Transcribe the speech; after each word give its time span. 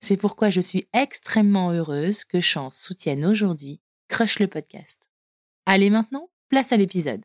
C'est 0.00 0.16
pourquoi 0.16 0.48
je 0.50 0.60
suis 0.60 0.88
extrêmement 0.92 1.70
heureuse 1.70 2.24
que 2.24 2.40
Chance 2.40 2.78
soutienne 2.78 3.24
aujourd'hui 3.24 3.80
Crush 4.08 4.38
le 4.38 4.48
podcast. 4.48 5.08
Allez 5.66 5.90
maintenant, 5.90 6.30
place 6.48 6.72
à 6.72 6.76
l'épisode. 6.76 7.22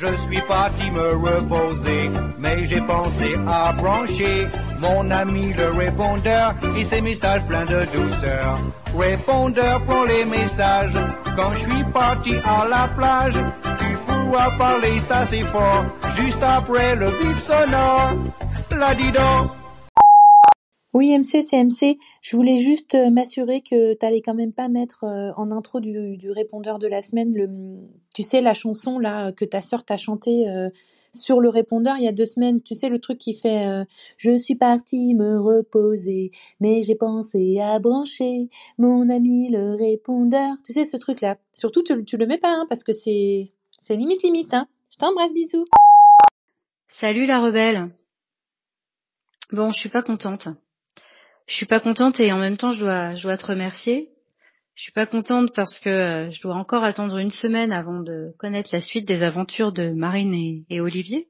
Je 0.00 0.14
suis 0.14 0.40
parti 0.42 0.90
me 0.92 1.14
reposer, 1.16 2.08
mais 2.38 2.64
j'ai 2.66 2.80
pensé 2.80 3.34
à 3.48 3.72
brancher 3.72 4.46
mon 4.78 5.10
ami 5.10 5.52
le 5.54 5.72
répondeur 5.72 6.54
et 6.76 6.84
ses 6.84 7.00
messages 7.00 7.44
pleins 7.46 7.64
de 7.64 7.80
douceur. 7.96 8.60
Répondeur 8.96 9.84
pour 9.84 10.04
les 10.04 10.24
messages, 10.24 10.94
quand 11.34 11.52
je 11.54 11.68
suis 11.68 11.84
parti 11.92 12.34
à 12.44 12.68
la 12.68 12.86
plage, 12.96 13.40
tu 13.80 13.97
oui, 20.94 21.16
MC, 21.16 21.42
c'est 21.42 21.62
MC. 21.62 21.98
Je 22.22 22.34
voulais 22.34 22.56
juste 22.56 22.94
euh, 22.94 23.10
m'assurer 23.10 23.60
que 23.60 23.94
tu 23.94 24.06
allais 24.06 24.22
quand 24.22 24.34
même 24.34 24.52
pas 24.52 24.68
mettre 24.68 25.04
euh, 25.04 25.30
en 25.36 25.50
intro 25.50 25.80
du, 25.80 26.16
du, 26.16 26.30
répondeur 26.30 26.78
de 26.78 26.86
la 26.86 27.02
semaine 27.02 27.32
le, 27.34 27.48
tu 28.14 28.22
sais, 28.22 28.40
la 28.40 28.54
chanson 28.54 28.98
là 28.98 29.30
que 29.30 29.44
ta 29.44 29.60
sœur 29.60 29.84
t'a 29.84 29.98
chantée 29.98 30.48
euh, 30.48 30.70
sur 31.12 31.40
le 31.40 31.50
répondeur 31.50 31.96
il 31.98 32.04
y 32.04 32.08
a 32.08 32.12
deux 32.12 32.26
semaines. 32.26 32.62
Tu 32.62 32.74
sais 32.74 32.88
le 32.88 32.98
truc 32.98 33.18
qui 33.18 33.34
fait 33.34 33.84
Je 34.16 34.36
suis 34.38 34.54
partie 34.56 35.14
me 35.14 35.38
reposer, 35.38 36.32
mais 36.58 36.82
j'ai 36.82 36.94
pensé 36.94 37.60
à 37.60 37.78
brancher 37.78 38.48
mon 38.78 39.08
ami 39.08 39.50
le 39.50 39.76
répondeur. 39.76 40.56
Tu 40.64 40.72
sais 40.72 40.84
ce 40.84 40.96
truc 40.96 41.20
là. 41.20 41.36
Surtout 41.52 41.82
tu, 41.82 42.04
tu 42.04 42.16
le 42.16 42.26
mets 42.26 42.38
pas 42.38 42.52
hein, 42.52 42.66
parce 42.68 42.82
que 42.82 42.92
c'est 42.92 43.44
c'est 43.78 43.96
limite 43.96 44.22
limite. 44.22 44.52
Hein. 44.54 44.66
Je 44.90 44.96
t'embrasse, 44.96 45.32
bisous. 45.32 45.66
Salut 46.88 47.26
la 47.26 47.40
rebelle. 47.40 47.90
Bon, 49.52 49.70
je 49.70 49.78
suis 49.78 49.88
pas 49.88 50.02
contente. 50.02 50.48
Je 51.46 51.54
suis 51.54 51.66
pas 51.66 51.80
contente 51.80 52.20
et 52.20 52.32
en 52.32 52.38
même 52.38 52.58
temps 52.58 52.72
je 52.72 52.80
dois 52.80 53.14
je 53.14 53.22
dois 53.22 53.38
te 53.38 53.46
remercier. 53.46 54.10
Je 54.74 54.82
suis 54.82 54.92
pas 54.92 55.06
contente 55.06 55.52
parce 55.56 55.80
que 55.80 55.88
euh, 55.88 56.30
je 56.30 56.40
dois 56.42 56.54
encore 56.54 56.84
attendre 56.84 57.18
une 57.18 57.30
semaine 57.30 57.72
avant 57.72 58.00
de 58.00 58.32
connaître 58.38 58.70
la 58.72 58.80
suite 58.80 59.08
des 59.08 59.22
aventures 59.22 59.72
de 59.72 59.90
Marine 59.90 60.64
et, 60.68 60.80
Olivier. 60.80 61.28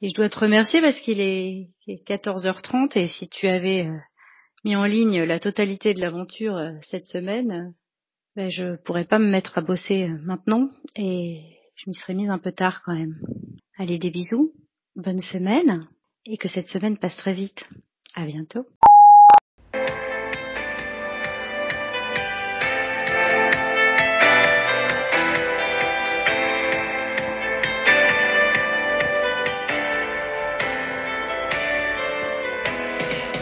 Et 0.00 0.08
je 0.08 0.14
dois 0.14 0.30
te 0.30 0.38
remercier 0.38 0.80
parce 0.80 0.98
qu'il 1.00 1.20
est, 1.20 1.68
14h30 1.86 2.98
et 2.98 3.08
si 3.08 3.28
tu 3.28 3.46
avais 3.46 3.86
euh, 3.86 3.98
mis 4.64 4.74
en 4.74 4.84
ligne 4.84 5.22
la 5.24 5.38
totalité 5.38 5.92
de 5.92 6.00
l'aventure 6.00 6.56
euh, 6.56 6.70
cette 6.80 7.06
semaine, 7.06 7.74
ben 8.36 8.50
je 8.50 8.76
pourrais 8.76 9.06
pas 9.06 9.18
me 9.18 9.30
mettre 9.30 9.56
à 9.56 9.62
bosser 9.62 10.08
maintenant 10.22 10.68
et 10.94 11.40
je 11.74 11.88
m'y 11.88 11.94
serais 11.94 12.12
mise 12.12 12.28
un 12.28 12.38
peu 12.38 12.52
tard 12.52 12.82
quand 12.84 12.94
même. 12.94 13.18
Allez, 13.78 13.98
des 13.98 14.10
bisous, 14.10 14.52
bonne 14.94 15.20
semaine 15.20 15.80
et 16.26 16.36
que 16.36 16.46
cette 16.46 16.68
semaine 16.68 16.98
passe 16.98 17.16
très 17.16 17.32
vite. 17.32 17.64
À 18.14 18.26
bientôt. 18.26 18.66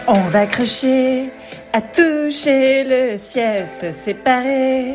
On 0.06 0.28
va 0.28 0.46
crocher, 0.46 1.28
à 1.74 1.80
toucher 1.80 2.84
le 2.84 3.18
ciel, 3.18 3.66
se 3.66 3.90
séparer, 3.90 4.94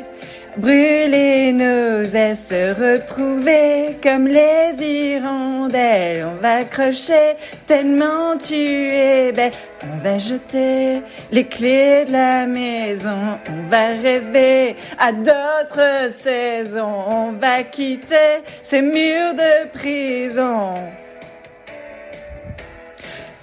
brûler 0.55 1.51
nos 1.51 2.05
ailes, 2.05 2.37
se 2.37 2.71
retrouver 2.71 3.97
comme 4.01 4.29
les 4.29 4.81
hirondelles. 4.81 6.25
On 6.25 6.41
va 6.41 6.63
crocher 6.63 7.35
tellement 7.67 8.37
tu 8.37 8.53
es 8.55 9.33
belle. 9.33 9.51
On 9.83 10.01
va 10.01 10.19
jeter 10.19 11.01
les 11.33 11.43
clés 11.43 12.05
de 12.05 12.13
la 12.13 12.45
maison. 12.45 13.37
On 13.49 13.69
va 13.69 13.89
rêver 13.89 14.77
à 14.99 15.11
d'autres 15.11 16.13
saisons. 16.13 17.03
On 17.09 17.33
va 17.33 17.63
quitter 17.63 18.39
ces 18.63 18.81
murs 18.81 19.33
de 19.33 19.67
prison. 19.77 20.75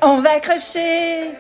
On 0.01 0.21
va 0.23 0.41
crocher 0.41 1.33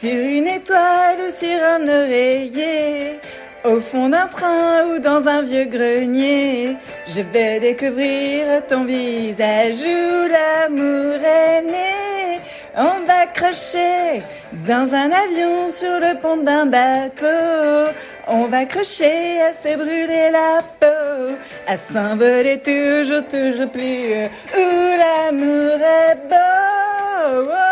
sur 0.00 0.08
une 0.12 0.46
étoile 0.46 1.18
ou 1.26 1.30
sur 1.30 1.62
un 1.62 1.82
oreiller, 1.86 3.20
au 3.64 3.80
fond 3.80 4.08
d'un 4.08 4.28
train 4.28 4.86
ou 4.86 4.98
dans 4.98 5.28
un 5.28 5.42
vieux 5.42 5.66
grenier. 5.66 6.74
Je 7.06 7.20
vais 7.20 7.60
découvrir 7.60 8.66
ton 8.66 8.84
visage 8.84 9.80
où 9.84 10.26
l'amour 10.34 11.18
est 11.22 11.62
né. 11.62 12.38
On 12.76 13.04
va 13.04 13.26
crocher 13.26 14.20
dans 14.66 14.94
un 14.94 15.10
avion 15.24 15.68
sur 15.68 16.00
le 16.00 16.18
pont 16.22 16.38
d'un 16.38 16.64
bateau. 16.64 17.90
On 18.28 18.44
va 18.46 18.64
crocher 18.64 19.42
à 19.42 19.52
se 19.52 19.76
brûler 19.76 20.30
la 20.30 20.60
peau, 20.80 21.36
à 21.68 21.76
s'envoler 21.76 22.58
toujours, 22.60 23.26
toujours 23.28 23.70
plus, 23.70 24.24
où 24.56 24.96
l'amour 25.02 25.78
est 25.78 26.16
beau. 26.30 27.69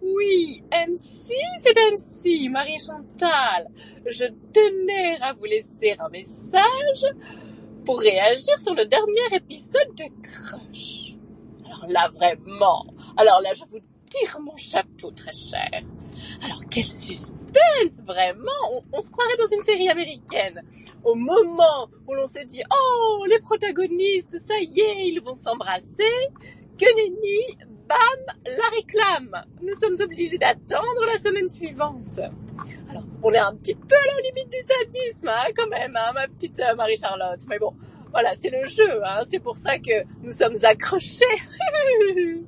Oui, 0.00 0.62
MC, 0.70 1.34
c'est 1.58 1.74
MC, 1.74 2.48
Marie 2.48 2.78
Chantal. 2.78 3.68
Je 4.06 4.26
tenais 4.52 5.18
à 5.20 5.32
vous 5.32 5.44
laisser 5.44 5.96
un 5.98 6.08
message 6.10 7.06
pour 7.84 7.98
réagir 7.98 8.60
sur 8.60 8.74
le 8.74 8.86
dernier 8.86 9.36
épisode 9.36 9.94
de 9.96 10.04
Crush. 10.22 11.14
Alors 11.64 11.86
là, 11.88 12.08
vraiment, 12.08 12.86
alors 13.16 13.40
là, 13.40 13.52
je 13.54 13.64
vous 13.70 13.80
tire 14.08 14.38
mon 14.40 14.56
chapeau, 14.56 15.10
très 15.10 15.32
cher. 15.32 15.82
Alors, 16.42 16.62
quel 16.70 16.84
suspense, 16.84 18.02
vraiment 18.06 18.82
on, 18.92 19.00
se 19.00 19.10
croirait 19.10 19.36
dans 19.38 19.48
une 19.54 19.62
série 19.62 19.88
américaine. 19.88 20.62
Au 21.04 21.14
moment 21.14 21.88
où 22.06 22.14
l'on 22.14 22.26
se 22.26 22.44
dit, 22.44 22.62
oh, 22.72 23.24
les 23.28 23.38
protagonistes, 23.40 24.38
ça 24.46 24.58
y 24.60 24.80
est, 24.80 25.08
ils 25.08 25.20
vont 25.20 25.34
s'embrasser, 25.34 26.28
que 26.78 26.96
nenni, 26.96 27.58
bam, 27.88 28.36
la 28.44 28.68
réclame. 28.74 29.44
Nous 29.62 29.74
sommes 29.74 29.96
obligés 30.00 30.38
d'attendre 30.38 31.06
la 31.06 31.18
semaine 31.18 31.48
suivante. 31.48 32.20
Alors, 32.90 33.04
on 33.22 33.32
est 33.32 33.38
un 33.38 33.54
petit 33.56 33.74
peu 33.74 33.96
à 33.96 34.06
la 34.06 34.22
limite 34.22 34.50
du 34.50 34.58
sadisme, 34.58 35.28
hein, 35.28 35.50
quand 35.56 35.68
même, 35.68 35.96
hein, 35.96 36.12
ma 36.14 36.28
petite 36.28 36.60
euh, 36.60 36.74
Marie-Charlotte. 36.74 37.40
Mais 37.48 37.58
bon, 37.58 37.74
voilà, 38.14 38.32
c'est 38.40 38.50
le 38.50 38.64
jeu, 38.64 39.04
hein, 39.04 39.24
c'est 39.28 39.40
pour 39.40 39.56
ça 39.56 39.76
que 39.80 40.04
nous 40.22 40.30
sommes 40.30 40.56
accrochés. 40.62 41.24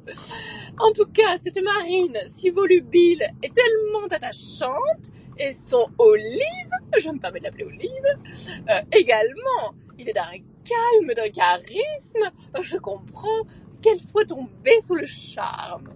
en 0.78 0.92
tout 0.92 1.06
cas, 1.06 1.38
cette 1.42 1.60
marine 1.60 2.16
si 2.28 2.50
volubile 2.50 3.26
est 3.42 3.52
tellement 3.52 4.06
attachante 4.08 5.10
et 5.38 5.52
son 5.52 5.88
olive, 5.98 6.70
je 7.00 7.10
me 7.10 7.18
permets 7.18 7.40
de 7.40 7.44
l'appeler 7.46 7.64
olive, 7.64 8.60
euh, 8.70 8.80
également, 8.92 9.74
il 9.98 10.08
est 10.08 10.12
d'un 10.12 10.30
calme, 10.30 11.12
d'un 11.16 11.30
charisme, 11.30 12.30
je 12.62 12.76
comprends 12.76 13.42
qu'elle 13.82 13.98
soit 13.98 14.24
tombée 14.24 14.78
sous 14.86 14.94
le 14.94 15.06
charme. 15.06 15.88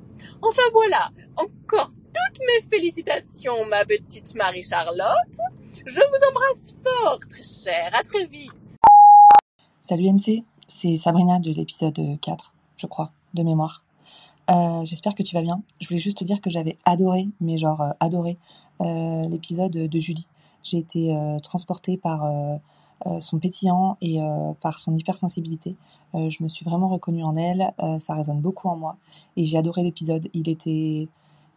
Enfin 0.43 0.62
voilà, 0.72 1.11
encore 1.37 1.90
toutes 2.12 2.40
mes 2.40 2.61
félicitations, 2.69 3.67
ma 3.67 3.84
petite 3.84 4.34
Marie-Charlotte. 4.34 5.38
Je 5.87 5.94
vous 5.94 6.28
embrasse 6.28 6.76
fort, 6.82 7.19
très 7.31 7.44
chère. 7.44 7.90
À 7.94 8.02
très 8.02 8.26
vite. 8.26 8.50
Salut 9.82 10.12
MC, 10.12 10.44
c'est 10.69 10.99
Sabrina 10.99 11.38
de 11.38 11.50
l'épisode 11.53 11.99
4, 12.21 12.53
je 12.77 12.87
crois, 12.87 13.12
de 13.32 13.43
mémoire. 13.43 13.82
Euh, 14.50 14.85
J'espère 14.85 15.15
que 15.15 15.23
tu 15.23 15.35
vas 15.35 15.41
bien. 15.41 15.62
Je 15.81 15.88
voulais 15.88 15.99
juste 15.99 16.19
te 16.19 16.25
dire 16.25 16.43
que 16.43 16.50
j'avais 16.50 16.77
adoré, 16.85 17.29
mais 17.41 17.56
genre 17.56 17.81
euh, 17.81 17.91
adoré, 17.99 18.37
euh, 18.82 19.27
l'épisode 19.27 19.73
de 19.73 19.99
Julie. 19.99 20.27
J'ai 20.62 20.77
été 20.77 21.17
transportée 21.43 21.97
par 21.97 22.31
son 23.21 23.38
pétillant 23.38 23.97
et 24.03 24.19
par 24.61 24.79
son 24.79 24.94
hypersensibilité. 24.94 25.75
Je 26.12 26.43
me 26.43 26.49
suis 26.49 26.67
vraiment 26.67 26.88
reconnue 26.88 27.25
en 27.25 27.35
elle, 27.35 27.73
ça 27.99 28.12
résonne 28.12 28.43
beaucoup 28.43 28.69
en 28.69 28.77
moi 28.77 28.99
et 29.38 29.47
j'ai 29.47 29.56
adoré 29.56 29.82
l'épisode. 29.82 30.29
Il 30.35 30.50
était, 30.50 31.09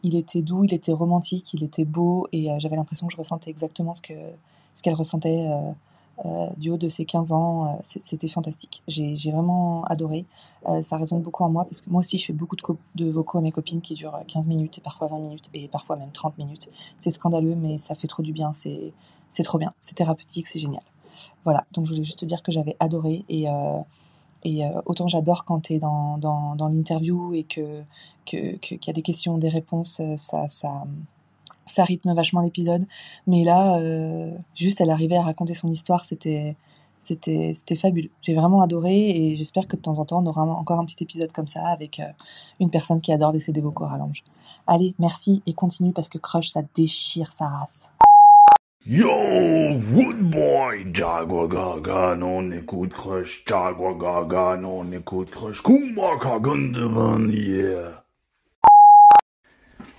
il 0.04 0.16
était 0.16 0.42
doux, 0.42 0.64
il 0.64 0.74
était 0.74 0.94
romantique, 0.94 1.54
il 1.54 1.66
était 1.66 1.84
beau 1.84 2.30
et 2.32 2.48
j'avais 2.60 2.78
l'impression 2.78 3.08
que 3.08 3.12
je 3.12 3.18
ressentais 3.18 3.52
exactement 3.52 3.94
ce 3.94 4.02
que 4.02 4.14
ce 4.74 4.82
qu'elle 4.82 4.96
ressentait 4.96 5.50
du 6.58 6.70
haut 6.70 6.78
de 6.78 6.90
ses 6.90 7.06
15 7.06 7.32
ans. 7.32 7.68
Euh, 7.68 7.78
C'était 7.82 8.28
fantastique. 8.28 8.84
J'ai 8.88 9.32
vraiment 9.32 9.84
adoré. 9.86 10.26
Euh, 10.68 10.82
ça 10.82 10.98
résonne 10.98 11.22
beaucoup 11.22 11.44
en 11.44 11.50
moi 11.50 11.66
parce 11.66 11.82
que 11.82 11.90
moi 11.90 12.00
aussi 12.00 12.18
je 12.18 12.26
fais 12.26 12.34
beaucoup 12.34 12.56
de, 12.96 13.10
vocaux 13.10 13.40
à 13.40 13.42
mes 13.42 13.52
copines 13.52 13.82
qui 13.82 13.94
durent 13.96 14.20
15 14.28 14.48
minutes 14.48 14.78
et 14.78 14.82
parfois 14.82 15.08
20 15.08 15.20
minutes 15.20 15.50
et 15.54 15.68
parfois 15.68 15.96
même 15.96 16.12
30 16.12 16.38
minutes. 16.38 16.70
C'est 16.98 17.10
scandaleux 17.10 17.56
mais 17.56 17.78
ça 17.78 17.96
fait 17.96 18.08
trop 18.08 18.24
du 18.24 18.32
bien. 18.32 18.54
C'est 18.54 18.94
trop 19.44 19.58
bien. 19.58 19.74
C'est 19.82 19.96
thérapeutique, 19.96 20.48
c'est 20.48 20.60
génial. 20.60 20.84
Voilà, 21.44 21.66
donc 21.72 21.86
je 21.86 21.92
voulais 21.92 22.04
juste 22.04 22.20
te 22.20 22.26
dire 22.26 22.42
que 22.42 22.52
j'avais 22.52 22.76
adoré 22.80 23.26
et, 23.30 23.50
euh, 23.50 23.80
et 24.44 24.66
euh, 24.66 24.82
autant 24.86 25.08
j'adore 25.08 25.46
quand 25.46 25.62
tu 25.62 25.74
es 25.74 25.80
dans, 25.80 26.18
dans, 26.18 26.56
dans 26.56 26.68
l'interview 26.68 27.34
et 27.34 27.44
que 27.44 27.84
qu'il 28.26 28.80
y 28.88 28.90
a 28.90 28.94
des 28.94 29.02
questions, 29.02 29.38
des 29.38 29.50
réponses, 29.50 30.00
euh, 30.00 30.16
ça, 30.16 30.48
ça, 30.48 30.86
ça 31.66 31.84
rythme 31.84 32.14
vachement 32.14 32.42
l'épisode. 32.42 32.86
Mais 33.28 33.44
là, 33.44 33.78
euh, 33.78 34.32
juste 34.56 34.82
elle 34.82 34.90
arrivait 34.90 35.18
à 35.18 35.24
raconter 35.24 35.54
son 35.54 35.70
histoire, 35.70 36.06
c'était 36.06 36.56
c'était 37.00 37.54
c'était 37.54 37.76
fabuleux. 37.76 38.10
J'ai 38.22 38.34
vraiment 38.34 38.62
adoré 38.62 39.10
et 39.10 39.36
j'espère 39.36 39.68
que 39.68 39.76
de 39.76 39.82
temps 39.82 40.00
en 40.00 40.06
temps 40.06 40.24
on 40.24 40.28
aura 40.28 40.44
encore 40.44 40.80
un 40.80 40.86
petit 40.86 41.04
épisode 41.04 41.32
comme 41.32 41.48
ça 41.48 41.68
avec 41.68 42.00
euh, 42.00 42.06
une 42.60 42.70
personne 42.70 43.02
qui 43.02 43.12
adore 43.12 43.34
laisser 43.34 43.52
des 43.52 43.62
vocaux 43.62 43.84
à 43.84 43.90
rallonge. 43.90 44.24
Allez, 44.68 44.96
merci 45.00 45.44
et 45.46 45.54
continue 45.54 45.92
parce 45.92 46.10
que 46.10 46.18
Crush 46.18 46.50
ça 46.50 46.62
déchire 46.76 47.34
sa 47.34 47.48
race. 47.48 47.90
Yo, 48.86 49.08
Wood 49.08 50.30
Boy, 50.30 50.94
Jagwa 50.94 51.48
Gaga, 51.48 52.16
non 52.18 52.52
écoute 52.52 52.92
Crush, 52.92 53.44
Jagwa 53.46 53.94
Gaga, 53.94 54.58
non 54.58 54.92
écoute 54.92 55.32
Crush, 55.32 55.62
Kumba 55.62 56.18
Kagundeban, 56.20 57.30
yeah. 57.30 58.03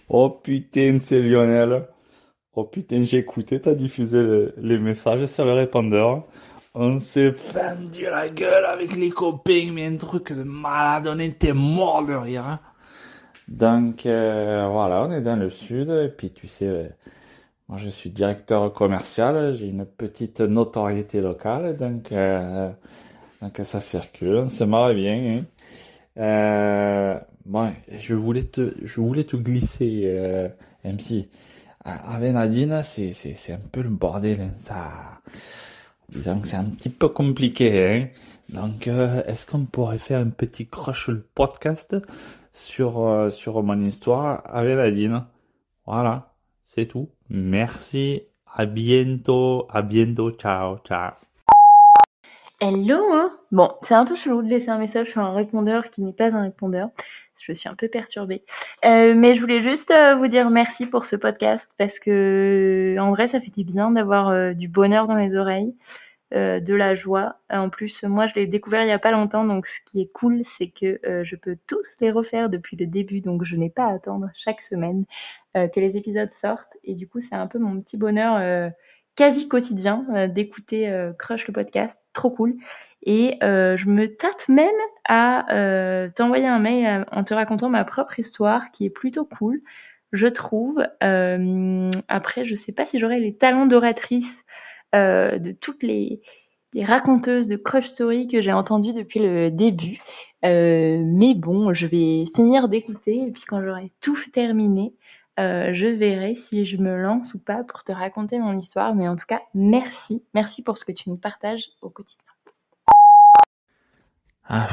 Oh 0.09 0.31
putain, 0.31 0.99
c'est 1.01 1.21
Lionel. 1.23 1.87
Oh 2.55 2.65
putain, 2.65 3.03
j'ai 3.05 3.19
écouté, 3.19 3.61
t'as 3.61 3.75
diffusé 3.75 4.23
le- 4.23 4.55
les 4.59 4.79
messages 4.79 5.27
sur 5.27 5.45
le 5.45 5.53
répondeur. 5.55 6.25
On 6.75 6.99
s'est 7.01 7.33
fendu 7.33 8.05
la 8.05 8.27
gueule 8.29 8.65
avec 8.67 8.97
les 8.97 9.11
copains, 9.11 9.71
mais 9.73 9.87
un 9.87 9.97
truc 9.97 10.33
de 10.33 10.45
malade, 10.45 11.09
on 11.09 11.19
était 11.21 11.53
mort 11.55 12.05
de 12.05 12.15
rire. 12.15 12.47
hein. 12.49 12.61
Donc 13.49 14.07
euh, 14.07 14.69
voilà, 14.71 15.05
on 15.05 15.13
est 15.13 15.21
dans 15.23 15.37
le 15.37 15.51
sud, 15.51 15.91
et 15.91 16.09
puis 16.09 16.33
tu 16.33 16.47
sais, 16.47 16.67
euh, 16.67 16.89
moi 17.69 17.79
je 17.79 17.89
suis 17.91 18.11
directeur 18.11 18.73
commercial, 18.73 19.55
j'ai 19.57 19.69
une 19.69 19.87
petite 19.87 20.41
notoriété 20.41 21.21
locale, 21.21 21.77
donc, 21.77 22.13
euh, 22.13 22.71
donc 23.43 23.61
ça 23.65 23.81
circule, 23.81 24.37
on 24.37 24.49
se 24.49 24.65
marre 24.65 24.95
bien. 24.95 25.41
hein. 25.41 25.45
Euh, 26.19 27.19
bon, 27.45 27.73
je 27.93 28.15
voulais 28.15 28.45
te, 28.45 28.75
je 28.83 29.01
voulais 29.01 29.25
te 29.25 29.37
glisser, 29.37 30.03
euh, 30.07 30.49
MC. 30.85 31.29
Ah, 31.85 32.15
Avec 32.15 32.33
Nadine, 32.33 32.83
c'est, 32.83 33.13
c'est, 33.13 33.35
c'est 33.37 33.53
un 33.53 33.61
peu 33.73 33.83
le 33.83 33.91
bordel. 33.91 34.41
hein. 34.41 34.51
Ça, 34.59 35.21
disons 36.09 36.41
que 36.41 36.49
c'est 36.49 36.57
un 36.57 36.65
petit 36.71 36.89
peu 36.91 37.09
compliqué. 37.09 37.87
Hein. 37.87 38.09
Donc, 38.49 38.89
euh, 38.89 39.23
est-ce 39.27 39.47
qu'on 39.47 39.65
pourrait 39.67 39.99
faire 39.99 40.21
un 40.21 40.31
petit 40.31 40.67
crush 40.69 41.09
le 41.09 41.23
podcast 41.35 41.97
sur, 42.53 43.01
euh, 43.07 43.31
sur 43.31 43.63
mon 43.63 43.81
histoire? 43.85 44.43
Avec 44.47 44.77
Nadine? 44.77 45.25
Voilà, 45.87 46.35
c'est 46.63 46.87
tout. 46.87 47.11
Merci. 47.29 48.23
À 48.57 48.67
bientôt. 48.67 49.67
À 49.71 49.83
bientôt. 49.83 50.31
Ciao, 50.31 50.79
ciao. 50.79 51.13
Hello 52.67 53.13
hein 53.13 53.29
Bon, 53.53 53.73
c'est 53.83 53.93
un 53.93 54.07
peu 54.07 54.17
chelou 54.17 54.41
de 54.41 54.49
laisser 54.49 54.71
un 54.71 54.79
message 54.79 55.11
sur 55.11 55.21
un 55.21 55.35
répondeur 55.35 55.91
qui 55.91 56.01
n'est 56.01 56.15
pas 56.15 56.29
un 56.29 56.45
répondeur. 56.45 56.89
Je 57.39 57.53
suis 57.53 57.69
un 57.69 57.75
peu 57.75 57.89
perturbée. 57.89 58.43
Euh, 58.87 59.13
mais 59.15 59.35
je 59.35 59.43
voulais 59.43 59.61
juste 59.61 59.91
euh, 59.91 60.15
vous 60.15 60.29
dire 60.29 60.49
merci 60.49 60.87
pour 60.87 61.05
ce 61.05 61.15
podcast 61.15 61.75
parce 61.77 61.99
que 61.99 62.97
en 62.99 63.11
vrai 63.11 63.27
ça 63.27 63.39
fait 63.43 63.55
du 63.55 63.65
bien 63.65 63.91
d'avoir 63.91 64.31
euh, 64.31 64.55
du 64.55 64.69
bonheur 64.69 65.07
dans 65.07 65.17
les 65.17 65.37
oreilles, 65.37 65.75
de 66.33 66.75
la 66.75 66.95
joie. 66.95 67.37
En 67.51 67.69
plus, 67.69 68.03
moi 68.03 68.27
je 68.27 68.35
l'ai 68.35 68.47
découvert 68.47 68.83
il 68.83 68.89
y 68.89 68.93
a 68.93 68.99
pas 68.99 69.13
longtemps, 69.13 69.45
donc 69.45 69.67
ce 69.67 69.79
qui 69.85 70.01
est 70.01 70.11
cool, 70.11 70.41
c'est 70.57 70.69
que 70.69 70.99
je 71.23 71.37
peux 71.37 71.59
tous 71.69 71.87
les 72.01 72.11
refaire 72.11 72.49
depuis 72.49 72.77
le 72.77 72.87
début, 72.87 73.21
donc 73.21 73.45
je 73.45 73.55
n'ai 73.57 73.71
pas 73.71 73.85
à 73.85 73.93
attendre 73.93 74.31
chaque 74.35 74.63
semaine 74.63 75.05
que 75.55 75.79
les 75.79 75.97
épisodes 75.97 76.33
sortent. 76.33 76.77
Et 76.83 76.95
du 76.95 77.07
coup, 77.07 77.21
c'est 77.21 77.37
un 77.37 77.47
peu 77.47 77.61
mon 77.61 77.81
petit 77.81 77.97
bonheur 77.97 78.73
quasi 79.17 79.49
quotidien 79.49 80.05
euh, 80.15 80.27
d'écouter 80.27 80.89
euh, 80.89 81.13
Crush 81.13 81.47
le 81.47 81.53
podcast, 81.53 82.01
trop 82.13 82.31
cool. 82.31 82.55
Et 83.07 83.37
euh, 83.43 83.77
je 83.77 83.89
me 83.89 84.07
tâte 84.07 84.49
même 84.49 84.71
à 85.07 85.45
t'envoyer 86.17 86.47
un 86.47 86.59
mail 86.59 87.05
en 87.13 87.25
te 87.25 87.35
racontant 87.35 87.69
ma 87.69 87.85
propre 87.85 88.19
histoire 88.19 88.71
qui 88.71 88.87
est 88.87 88.91
plutôt 88.91 89.27
cool, 89.27 89.61
je 90.13 90.27
trouve. 90.27 90.83
Après, 92.09 92.45
je 92.47 92.55
sais 92.55 92.73
pas 92.73 92.87
si 92.87 92.99
j'aurai 92.99 93.21
les 93.21 93.37
talents 93.37 93.67
d'oratrice 93.67 94.45
de 94.95 95.53
toutes 95.53 95.83
les, 95.83 96.23
les 96.75 96.85
raconteuses 96.85 97.47
de 97.47 97.57
Crush 97.57 97.87
Story 97.87 98.27
que 98.27 98.43
j'ai 98.43 98.53
entendues 98.53 98.93
depuis 98.93 99.21
le 99.21 99.51
début. 99.51 99.99
Euh, 100.45 101.03
mais 101.05 101.35
bon, 101.35 101.73
je 101.73 101.87
vais 101.87 102.25
finir 102.35 102.69
d'écouter 102.69 103.23
et 103.29 103.31
puis 103.31 103.45
quand 103.47 103.63
j'aurai 103.63 103.93
tout 104.01 104.19
terminé, 104.33 104.93
euh, 105.39 105.73
je 105.73 105.87
verrai 105.87 106.37
si 106.37 106.65
je 106.65 106.77
me 106.77 106.97
lance 106.97 107.35
ou 107.35 107.43
pas 107.43 107.65
pour 107.65 107.85
te 107.85 107.93
raconter 107.93 108.39
mon 108.39 108.57
histoire. 108.57 108.95
Mais 108.95 109.09
en 109.09 109.17
tout 109.17 109.27
cas, 109.27 109.43
merci. 109.55 110.23
Merci 110.35 110.63
pour 110.63 110.79
ce 110.79 110.85
que 110.85 110.93
tu 110.93 111.11
nous 111.11 111.17
partages 111.17 111.71
au 111.83 111.91
quotidien. 111.91 112.25
Ah. 114.47 114.69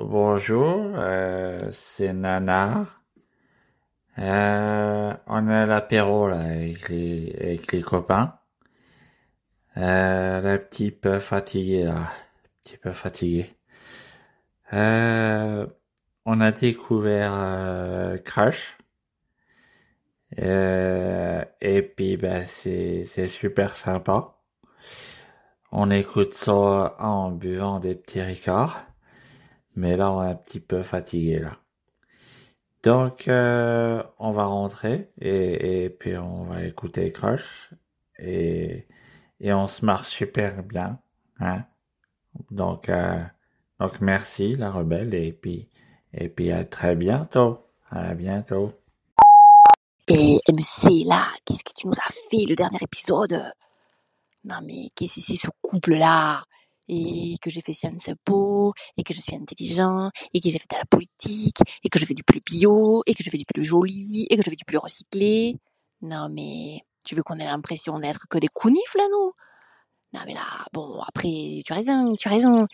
Bonjour, 0.00 0.92
euh, 0.94 1.58
c'est 1.72 2.14
Nanar. 2.14 3.02
Euh, 4.18 5.12
on 5.26 5.48
à 5.48 5.66
l'apéro 5.66 6.28
là 6.28 6.38
avec 6.40 6.88
les, 6.88 7.36
avec 7.40 7.84
copains. 7.84 8.38
Euh, 9.76 10.54
un 10.54 10.58
petit 10.58 10.90
peu 10.92 11.18
fatigué 11.18 11.84
là, 11.84 12.10
peu 12.78 12.92
on 16.24 16.40
a 16.40 16.52
découvert 16.52 17.32
euh, 17.34 18.18
Crush. 18.18 18.78
Euh, 20.40 21.44
et 21.60 21.82
puis 21.82 22.16
ben 22.16 22.44
c'est 22.44 23.28
super 23.28 23.76
sympa. 23.76 24.34
On 25.70 25.90
écoute 25.90 26.34
ça 26.34 26.96
en 26.98 27.30
buvant 27.30 27.80
des 27.80 27.94
petits 27.94 28.22
ricards. 28.22 28.86
Mais 29.76 29.96
là, 29.96 30.12
on 30.12 30.22
est 30.22 30.30
un 30.30 30.34
petit 30.36 30.60
peu 30.60 30.82
fatigué, 30.82 31.38
là. 31.38 31.56
Donc, 32.84 33.28
euh, 33.28 34.02
on 34.18 34.32
va 34.32 34.44
rentrer 34.44 35.10
et, 35.20 35.88
puis 35.98 36.16
on 36.18 36.44
va 36.44 36.64
écouter 36.64 37.10
Crush. 37.12 37.70
Et, 38.18 38.86
et 39.40 39.52
on 39.52 39.66
se 39.66 39.84
marche 39.84 40.08
super 40.08 40.62
bien. 40.62 41.00
Hein? 41.40 41.64
Donc, 42.50 42.88
euh, 42.88 43.22
donc, 43.80 44.00
merci, 44.00 44.56
la 44.56 44.70
rebelle. 44.70 45.14
Et 45.14 45.32
puis, 45.32 45.70
et 46.16 46.28
puis 46.28 46.52
à 46.52 46.64
très 46.64 46.96
bientôt. 46.96 47.58
À 47.90 48.14
bientôt. 48.14 48.72
Et 50.08 50.38
MC, 50.48 51.04
là, 51.04 51.28
qu'est-ce 51.44 51.64
que 51.64 51.72
tu 51.74 51.86
nous 51.86 51.94
as 51.94 52.12
fait 52.30 52.44
le 52.48 52.54
dernier 52.54 52.78
épisode? 52.82 53.52
Non 54.44 54.56
mais 54.62 54.90
qu'est-ce 54.94 55.14
que 55.14 55.20
c'est 55.20 55.36
ce 55.36 55.48
couple-là? 55.62 56.44
Et 56.86 57.36
que 57.40 57.48
j'ai 57.48 57.62
fait 57.62 57.72
Sciences 57.72 58.10
Po 58.26 58.74
et 58.98 59.04
que 59.04 59.14
je 59.14 59.20
suis 59.22 59.34
intelligent 59.34 60.10
et 60.34 60.40
que 60.40 60.50
j'ai 60.50 60.58
fait 60.58 60.68
de 60.70 60.76
la 60.76 60.84
politique 60.84 61.60
et 61.82 61.88
que 61.88 61.98
je 61.98 62.04
fais 62.04 62.12
du 62.12 62.22
plus 62.22 62.42
bio 62.44 63.02
et 63.06 63.14
que 63.14 63.22
je 63.24 63.30
fais 63.30 63.38
du 63.38 63.46
plus 63.46 63.64
joli 63.64 64.26
et 64.28 64.36
que 64.36 64.42
je 64.42 64.50
fais 64.50 64.56
du 64.56 64.66
plus 64.66 64.76
recyclé? 64.76 65.56
Non 66.02 66.28
mais 66.28 66.82
tu 67.06 67.14
veux 67.14 67.22
qu'on 67.22 67.38
ait 67.38 67.46
l'impression 67.46 67.98
d'être 67.98 68.28
que 68.28 68.36
des 68.36 68.48
counifs 68.48 68.94
là 68.96 69.04
nous? 69.10 69.32
Non 70.14 70.20
mais 70.26 70.34
là, 70.34 70.46
bon, 70.72 71.00
après, 71.02 71.62
tu 71.64 71.72
as 71.72 71.76
raison, 71.76 72.14
tu 72.14 72.28
as 72.28 72.30
raison. 72.30 72.68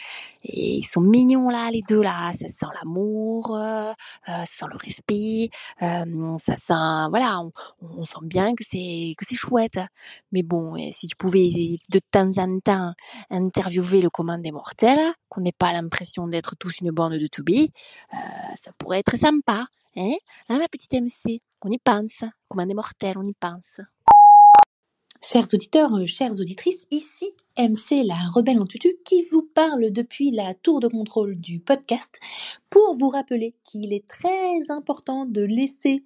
Et 0.44 0.76
ils 0.76 0.84
sont 0.84 1.00
mignons 1.00 1.48
là, 1.48 1.70
les 1.70 1.80
deux 1.80 2.02
là. 2.02 2.32
Ça 2.38 2.48
sent 2.48 2.66
l'amour, 2.78 3.56
euh, 3.56 3.92
ça 4.26 4.44
sent 4.46 4.66
le 4.70 4.76
respect, 4.76 5.48
euh, 5.82 6.36
ça 6.38 6.54
sent, 6.54 7.08
voilà, 7.08 7.42
on, 7.80 8.04
sent 8.04 8.24
bien 8.24 8.54
que 8.54 8.62
c'est 8.64 9.14
que 9.16 9.24
c'est 9.26 9.36
chouette. 9.36 9.80
Mais 10.32 10.42
bon, 10.42 10.74
si 10.92 11.06
tu 11.08 11.16
pouvais 11.16 11.78
de 11.88 12.00
temps 12.10 12.30
en 12.36 12.60
temps 12.60 12.92
interviewer 13.30 14.02
le 14.02 14.10
commun 14.10 14.38
des 14.38 14.52
mortels, 14.52 15.14
qu'on 15.30 15.40
n'ait 15.40 15.52
pas 15.52 15.72
l'impression 15.72 16.28
d'être 16.28 16.56
tous 16.56 16.80
une 16.80 16.90
bande 16.90 17.14
de 17.14 17.26
toubis, 17.26 17.72
euh, 18.12 18.16
ça 18.56 18.72
pourrait 18.76 18.98
être 18.98 19.16
sympa, 19.16 19.66
hein, 19.96 20.14
hein 20.50 20.58
ma 20.58 20.68
petite 20.68 20.92
MC. 20.92 21.40
On 21.62 21.70
y 21.70 21.78
pense, 21.78 22.24
commun 22.48 22.66
des 22.66 22.74
mortels, 22.74 23.16
on 23.16 23.24
y 23.24 23.34
pense. 23.34 23.80
Chers 25.22 25.52
auditeurs, 25.52 25.94
euh, 25.94 26.06
chères 26.06 26.40
auditrices, 26.40 26.86
ici 26.90 27.30
MC 27.58 28.04
la 28.04 28.16
rebelle 28.32 28.58
en 28.58 28.64
tutu 28.64 28.96
qui 29.04 29.22
vous 29.30 29.42
parle 29.42 29.90
depuis 29.90 30.30
la 30.30 30.54
tour 30.54 30.80
de 30.80 30.88
contrôle 30.88 31.34
du 31.36 31.60
podcast 31.60 32.18
pour 32.70 32.94
vous 32.96 33.10
rappeler 33.10 33.54
qu'il 33.62 33.92
est 33.92 34.08
très 34.08 34.70
important 34.70 35.26
de 35.26 35.42
laisser 35.42 36.04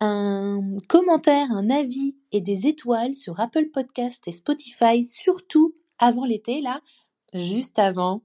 un 0.00 0.60
commentaire, 0.86 1.50
un 1.50 1.70
avis 1.70 2.14
et 2.30 2.42
des 2.42 2.66
étoiles 2.66 3.14
sur 3.14 3.40
Apple 3.40 3.70
Podcast 3.72 4.28
et 4.28 4.32
Spotify, 4.32 5.02
surtout 5.02 5.74
avant 5.98 6.26
l'été, 6.26 6.60
là, 6.60 6.82
juste 7.32 7.78
avant 7.78 8.22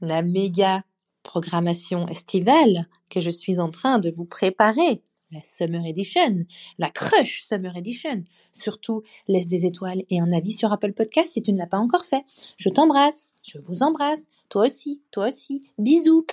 la 0.00 0.22
méga 0.22 0.80
programmation 1.22 2.08
estivale 2.08 2.86
que 3.10 3.20
je 3.20 3.28
suis 3.28 3.60
en 3.60 3.68
train 3.68 3.98
de 3.98 4.10
vous 4.10 4.24
préparer 4.24 5.02
la 5.32 5.42
Summer 5.42 5.84
Edition, 5.86 6.44
la 6.78 6.90
Crush 6.90 7.42
Summer 7.42 7.76
Edition. 7.76 8.24
Surtout, 8.52 9.02
laisse 9.28 9.48
des 9.48 9.66
étoiles 9.66 10.02
et 10.10 10.20
un 10.20 10.32
avis 10.32 10.52
sur 10.52 10.72
Apple 10.72 10.92
Podcast 10.92 11.32
si 11.32 11.42
tu 11.42 11.52
ne 11.52 11.58
l'as 11.58 11.66
pas 11.66 11.78
encore 11.78 12.04
fait. 12.04 12.24
Je 12.56 12.68
t'embrasse, 12.68 13.34
je 13.42 13.58
vous 13.58 13.82
embrasse, 13.82 14.28
toi 14.48 14.66
aussi, 14.66 15.00
toi 15.10 15.28
aussi. 15.28 15.62
Bisous 15.78 16.26